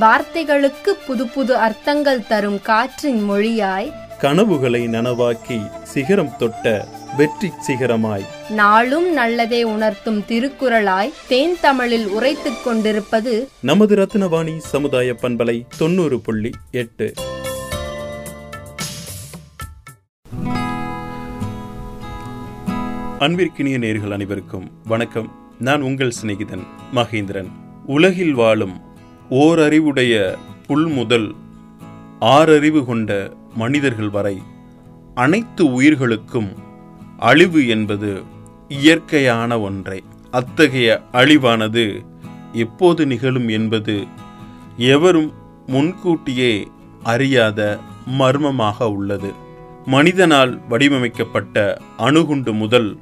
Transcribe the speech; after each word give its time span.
வார்த்தைகளுக்கு 0.00 0.90
புது 1.06 1.26
புது 1.28 1.56
அர்த்தங்கள் 1.56 2.26
தரும் 2.26 2.62
காற்றின் 2.62 3.30
மொழியாய் 3.30 3.92
கனவுகளை 4.18 4.88
நனவாக்கி 4.88 5.82
சிகரம் 5.82 6.36
தொட்ட 6.38 6.88
வெற்றி 7.16 7.52
சிகரமாய். 7.66 8.24
நாளும் 8.48 9.12
நல்லதே 9.12 9.62
உணர்த்தும் 9.62 10.20
திருக்குறளாய் 10.20 11.12
தேன் 11.28 11.56
தமிழில் 11.60 12.06
உரைத்துக் 12.06 12.64
கொண்டிருப்பது 12.64 13.48
நமது 13.60 13.96
ரத்னவாணி 13.96 14.56
சமுதாய 14.56 15.12
பண்பலை 15.12 15.64
தொண்ணூறு 15.78 16.20
புள்ளி 16.20 16.50
எட்டு. 16.70 17.12
அன்பிற்கினிய 23.18 23.78
நேர்கள் 23.78 24.12
அனைவருக்கும் 24.12 24.70
வணக்கம். 24.84 25.32
நான் 25.58 25.80
உங்கள் 25.80 26.12
சிநேகிதன் 26.22 26.66
மகேந்திரன். 26.94 27.48
உலகில் 27.86 28.34
வாழும் 28.34 28.86
ஓரறிவுடைய 29.30 30.36
புல் 30.66 30.86
முதல் 30.86 31.34
ஆறறிவு 32.20 32.84
கொண்ட 32.84 33.32
மனிதர்கள் 33.54 34.10
வரை 34.10 34.42
அனைத்து 35.14 35.72
உயிர்களுக்கும் 35.72 36.48
அழிவு 37.18 37.66
என்பது 37.66 38.22
இயற்கையான 38.68 39.60
ஒன்றை. 39.60 40.04
அத்தகைய 40.30 41.02
அழிவானது 41.12 42.04
எப்போது 42.52 43.06
நிகழும் 43.06 43.48
என்பது 43.48 44.06
எவரும் 44.76 45.32
முன்கூட்டியே 45.66 46.68
அறியாத 47.02 47.78
மர்மமாக 48.06 48.90
உள்ளது. 48.90 49.32
மனிதனால் 49.86 50.66
வடிவமைக்கப்பட்ட 50.68 51.78
அணுகுண்டு 51.96 52.52
முதல் 52.52 52.98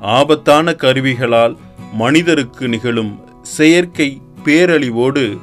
ஆபத்தான 0.00 0.72
கருவிகளால் 0.72 1.56
மனிதருக்கு 1.92 2.68
நிகழும் 2.68 3.20
செயற்கை 3.42 4.22
பேரழிவோடு 4.44 5.38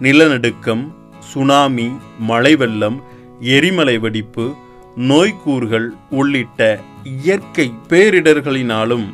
நிலநடுக்கம் 0.00 0.82
சுனாமி 1.30 1.88
மழை 2.18 2.56
வெள்ளம் 2.56 3.02
எரிமலை 3.40 3.98
வெடிப்பு 3.98 4.44
நோய்க்கூறுகள் 4.96 5.88
உள்ளிட்ட 6.10 6.60
இயற்கை 7.04 7.66
பேரிடர்களினாலும் 7.88 9.04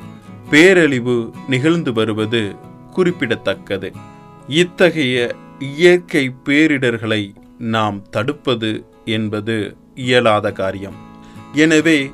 பேரழிவு 0.50 1.16
நிகழ்ந்து 1.48 1.92
வருவது 1.92 2.42
குறிப்பிடத்தக்கது. 2.90 3.92
இத்தகைய 4.48 5.34
இயற்கை 5.58 6.24
பேரிடர்களை 6.44 7.22
நாம் 7.58 7.98
தடுப்பது 8.10 8.70
என்பது 9.04 9.76
இயலாத 9.94 10.52
காரியம். 10.52 10.96
எனவே 11.52 12.10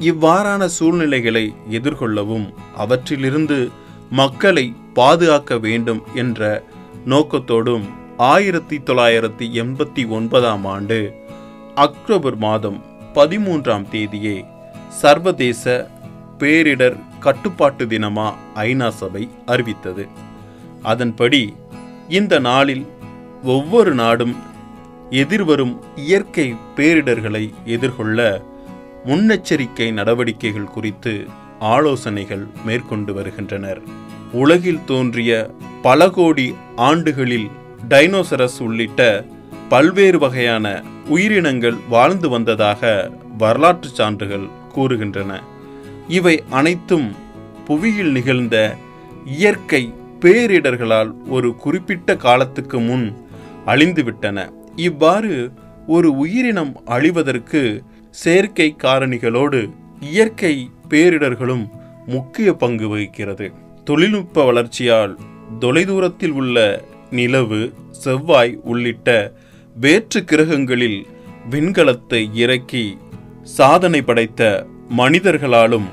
இவ்வாறான 0.00 0.64
சூழ்நிலைகளை 0.64 1.54
எதிர்கொள்ளவும் 1.70 2.48
அவற்றிலிருந்து 2.76 3.70
மக்களை 4.10 4.66
பாதுகாக்க 4.94 5.58
வேண்டும் 5.58 6.02
என்ற 6.14 6.62
நோக்கத்தோடும் 7.06 7.86
ஆயிரத்தி 8.18 8.76
தொள்ளாயிரத்தி 8.78 9.46
எண்பத்தி 9.52 10.08
ஒன்பதாம் 10.08 10.64
ஆண்டு 10.64 11.14
அக்டோபர் 11.74 12.36
மாதம் 12.36 12.84
பதிமூன்றாம் 13.14 13.84
தேதியே 13.92 14.44
சர்வதேச 14.88 15.90
பேரிடர் 16.38 16.96
கட்டுப்பாட்டு 17.20 17.84
தினமா 17.86 18.34
ஐநா 18.54 18.88
சபை 18.88 19.28
அறிவித்தது. 19.46 20.08
அதன்படி 20.82 21.54
இந்த 22.08 22.38
நாளில் 22.38 22.86
ஒவ்வொரு 23.44 23.94
நாடும் 23.94 24.36
எதிர்வரும் 25.10 25.80
இயற்கை 25.96 26.54
பேரிடர்களை 26.76 27.54
எதிர்கொள்ள 27.64 28.42
முன்னெச்சரிக்கை 29.04 29.92
நடவடிக்கைகள் 29.92 30.74
குறித்து 30.76 31.26
ஆலோசனைகள் 31.58 32.46
மேற்கொண்டு 32.64 33.14
வருகின்றனர். 33.14 33.82
உலகில் 34.32 34.84
தோன்றிய 34.84 35.50
பல 35.82 36.10
கோடி 36.10 36.54
ஆண்டுகளில் 36.76 37.50
டைனோசரஸ் 37.88 38.60
உள்ளிட்ட 38.60 39.24
பல்வேறு 39.68 40.18
வகையான 40.18 40.82
உயிரினங்கள் 41.08 41.76
வாழ்ந்து 41.88 42.28
வந்ததாக 42.28 43.10
வரலாற்று 43.38 43.88
சான்றுகள் 43.88 44.46
கூறுகின்றன. 44.74 45.40
இவை 46.08 46.42
அனைத்தும் 46.50 47.14
புவியில் 47.64 48.10
நிகழ்ந்த 48.10 48.76
இயற்கை 49.26 49.92
பேரிடர்களால் 50.20 51.12
ஒரு 51.28 51.54
குறிப்பிட்ட 51.54 52.16
காலத்துக்கு 52.16 52.80
முன் 52.80 53.16
அழிந்துவிட்டன. 53.66 54.50
இவ்வாறு 54.76 55.52
ஒரு 55.86 56.16
உயிரினம் 56.16 56.82
அழிவதற்கு 56.86 57.82
செயற்கை 58.10 58.76
காரணிகளோடு 58.82 59.70
இயற்கை 60.00 60.70
பேரிடர்களும் 60.88 61.68
முக்கிய 62.06 62.52
பங்கு 62.52 62.88
வகிக்கிறது. 62.88 63.52
தொழில்நுட்ப 63.84 64.44
வளர்ச்சியால் 64.44 65.18
தொலைதூரத்தில் 65.60 66.30
உள்ள 66.30 66.84
நிலவு 67.10 67.72
செவ்வாய் 67.90 68.58
உள்ளிட்ட 68.62 69.32
வேற்று 69.76 70.24
கிரகங்களில் 70.24 71.06
விண்கலத்தை 71.50 72.34
இறக்கி 72.34 72.98
சாதனை 73.42 74.02
படைத்த 74.02 74.66
மனிதர்களாலும் 74.96 75.88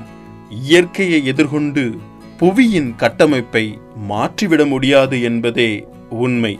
இயற்கையை 0.50 1.26
எதிர்கொண்டு 1.26 1.96
புவியின் 2.38 2.96
கட்டமைப்பை 2.96 3.78
மாற்றிவிட 3.96 4.66
முடியாது 4.66 5.22
என்பதே 5.22 5.88
உண்மை. 6.10 6.58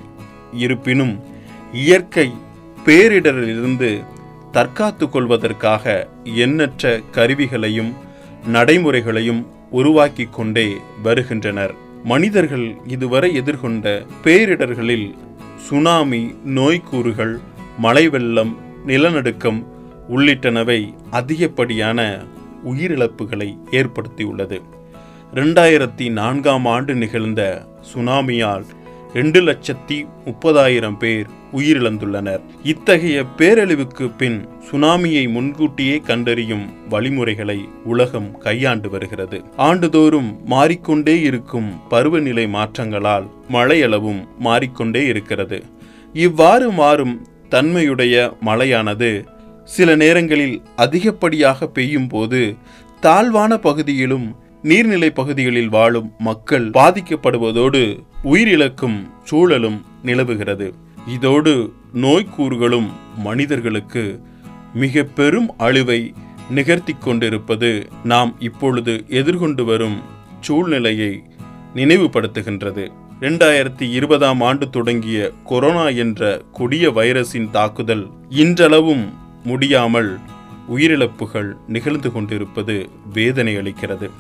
இருப்பினும் 0.53 1.21
இயற்கை 1.72 2.33
பேரிடரிலிருந்து 2.84 4.05
தற்காத்து 4.53 5.11
கொள்வதற்காக 5.11 6.09
எண்ணற்ற 6.25 7.00
கருவிகளையும் 7.12 7.95
நடைமுறைகளையும் 8.47 9.47
உருவாக்கிக் 9.71 10.33
கொண்டே 10.33 10.77
வருகின்றனர். 11.03 11.84
மனிதர்கள் 12.11 12.67
இதுவரை 12.87 13.28
எதிர்கொண்ட 13.41 13.87
பேரிடர்களில் 14.25 15.15
சுனாமி 15.69 16.34
நோய்க்கூறுகள் 16.44 17.41
மழை 17.78 18.09
வெள்ளம் 18.09 18.53
நிலநடுக்கம் 18.87 19.61
உள்ளிட்டனவை 20.09 20.95
அதிகப்படியான 21.11 22.00
உயிரிழப்புகளை 22.65 23.49
ஏற்படுத்தியுள்ளது. 23.71 24.59
ரெண்டாயிரத்தி 25.34 26.11
நான்காம் 26.11 26.65
ஆண்டு 26.65 26.95
நிகழ்ந்த 26.95 27.66
சுனாமியால் 27.95 28.66
ரெண்டு 29.12 29.41
லட்சத்தி 29.41 29.99
முப்பதாயிரம் 30.25 30.99
பேர் 30.99 31.27
உயிரிழந்துள்ளனர். 31.56 32.43
இத்தகைய 32.62 33.25
பேரழிவுக்கு 33.37 34.17
பின் 34.17 34.49
சுனாமியை 34.71 35.31
முன்கூட்டியே 35.31 35.97
கண்டறியும் 35.99 36.89
வழிமுறைகளை 36.89 37.59
உலகம் 37.84 38.39
கையாண்டு 38.39 38.91
வருகிறது. 38.91 39.44
ஆண்டுதோறும் 39.56 40.31
மாறிக்கொண்டே 40.45 41.21
இருக்கும் 41.21 41.69
பருவநிலை 41.89 42.47
மாற்றங்களால் 42.47 43.27
மழையளவும் 43.53 44.22
மாறிக்கொண்டே 44.39 45.06
இருக்கிறது. 45.06 45.62
இவ்வாறு 46.12 46.71
மாறும் 46.71 47.27
தன்மையுடைய 47.49 48.37
மழையானது 48.45 49.11
சில 49.65 49.97
நேரங்களில் 49.97 50.62
அதிகப்படியாக 50.77 51.66
பெய்யும் 51.66 52.09
போது 52.09 52.55
தாழ்வான 53.00 53.59
பகுதியிலும் 53.59 54.27
நீர்நிலை 54.62 55.09
பகுதிகளில் 55.15 55.69
வாழும் 55.69 56.11
மக்கள் 56.19 56.71
பாதிக்கப்படுவதோடு 56.71 57.83
உயிரிழக்கும் 58.25 58.99
சூழலும் 59.25 59.84
நிலவுகிறது. 60.03 60.69
இதோடு 61.06 61.72
நோய்க்கூறுகளும் 61.93 62.91
மனிதர்களுக்கு 63.17 64.21
மிக 64.75 65.03
பெரும் 65.03 65.50
அழிவை 65.59 66.15
நிகழ்த்தி 66.50 66.94
கொண்டிருப்பது 67.00 67.89
நாம் 68.05 68.37
இப்பொழுது 68.39 69.05
எதிர்கொண்டு 69.09 69.65
வரும் 69.65 70.00
சூழ்நிலையை 70.41 71.22
நினைவுபடுத்துகின்றது. 71.75 72.89
இரண்டாயிரத்தி 73.21 73.91
இருபதாம் 73.91 74.41
ஆண்டு 74.41 74.71
தொடங்கிய 74.71 75.33
கொரோனா 75.45 75.89
என்ற 75.89 76.43
கொடிய 76.53 76.91
வைரஸின் 76.91 77.50
தாக்குதல் 77.50 78.11
இன்றளவும் 78.28 79.12
முடியாமல் 79.45 80.19
உயிரிழப்புகள் 80.77 81.56
நிகழ்ந்து 81.66 82.12
கொண்டிருப்பது 82.12 82.89
வேதனை 83.12 83.56
அளிக்கிறது 83.56 84.11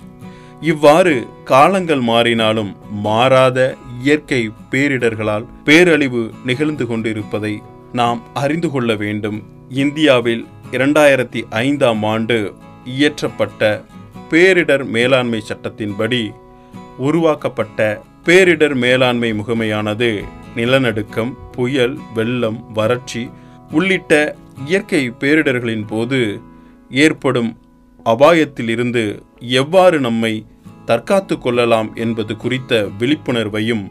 இவ்வாறு 0.60 1.26
காலங்கள் 1.44 2.00
மாறினாலும் 2.00 2.76
மாறாத 2.90 3.76
இயற்கை 4.00 4.50
பேரிடர்களால் 4.70 5.46
பேரழிவு 5.64 6.30
நிகழ்ந்து 6.44 6.86
கொண்டிருப்பதை 6.86 7.62
நாம் 7.92 8.22
அறிந்து 8.34 8.70
கொள்ள 8.70 8.94
வேண்டும். 8.94 9.42
இந்தியாவில் 9.68 10.46
இரண்டாயிரத்தி 10.70 11.44
ஐந்தாம் 11.50 12.02
ஆண்டு 12.02 12.54
இயற்றப்பட்ட 12.84 13.82
பேரிடர் 14.30 14.84
மேலாண்மை 14.84 15.42
சட்டத்தின்படி 15.48 16.30
உருவாக்கப்பட்ட 16.96 18.02
பேரிடர் 18.24 18.74
மேலாண்மை 18.74 19.32
முகமையானது 19.32 20.24
நிலநடுக்கம் 20.56 21.36
புயல் 21.52 21.98
வெள்ளம் 22.14 22.72
வறட்சி 22.72 23.30
உள்ளிட்ட 23.70 24.36
இயற்கை 24.66 25.10
பேரிடர்களின் 25.10 25.86
போது 25.86 26.40
ஏற்படும் 26.90 27.56
அபாயத்திலிருந்து 28.06 29.22
எவ்வாறு 29.40 30.00
நம்மை 30.00 30.46
தற்காத்து 30.86 31.38
கொள்ளலாம் 31.38 31.94
என்பது 31.94 32.36
குறித்த 32.36 32.88
விழிப்புணர்வையும் 32.98 33.90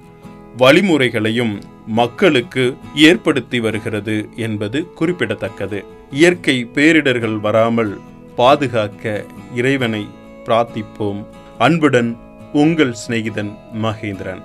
வழிமுறைகளையும் 0.57 1.61
மக்களுக்கு 1.87 2.77
ஏற்படுத்தி 2.95 3.59
வருகிறது 3.59 4.29
என்பது 4.35 4.93
குறிப்பிடத்தக்கது. 4.93 5.85
இயற்கை 6.11 6.65
பேரிடர்கள் 6.73 7.39
வராமல் 7.39 7.97
பாதுகாக்க 8.35 9.25
இறைவனை 9.55 10.07
பிரார்த்திப்போம். 10.45 11.25
அன்புடன் 11.57 12.17
உங்கள் 12.53 12.95
சிநேகிதன் 13.07 13.51
மகேந்திரன். 13.81 14.41